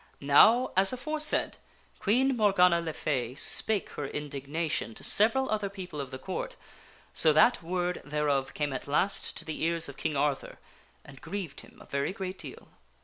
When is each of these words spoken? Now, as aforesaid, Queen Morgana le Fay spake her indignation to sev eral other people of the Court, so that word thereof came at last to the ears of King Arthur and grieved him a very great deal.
Now, 0.19 0.71
as 0.75 0.91
aforesaid, 0.91 1.57
Queen 1.99 2.35
Morgana 2.35 2.81
le 2.81 2.91
Fay 2.91 3.35
spake 3.35 3.89
her 3.91 4.07
indignation 4.07 4.95
to 4.95 5.03
sev 5.03 5.33
eral 5.33 5.47
other 5.51 5.69
people 5.69 6.01
of 6.01 6.09
the 6.09 6.17
Court, 6.17 6.55
so 7.13 7.31
that 7.33 7.61
word 7.61 8.01
thereof 8.03 8.55
came 8.55 8.73
at 8.73 8.87
last 8.87 9.37
to 9.37 9.45
the 9.45 9.61
ears 9.63 9.87
of 9.87 9.97
King 9.97 10.17
Arthur 10.17 10.57
and 11.05 11.21
grieved 11.21 11.59
him 11.59 11.77
a 11.79 11.85
very 11.85 12.13
great 12.13 12.39
deal. 12.39 12.69